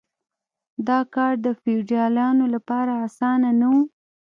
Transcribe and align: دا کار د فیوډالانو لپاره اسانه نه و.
دا 0.87 0.99
کار 1.15 1.33
د 1.45 1.47
فیوډالانو 1.61 2.45
لپاره 2.55 2.91
اسانه 3.07 3.49
نه 3.59 3.67
و. 3.73 3.75